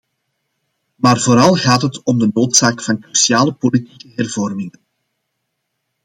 [0.95, 4.79] Maar vooral gaat het om de noodzaak van cruciale politieke hervormingen.